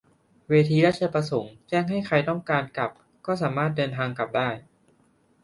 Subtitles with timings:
[0.49, 2.91] เวทีราชประสงค์แจ้งใครที่ต้องการกลับ
[3.25, 4.49] ก็สามารถเดินทางกลับได้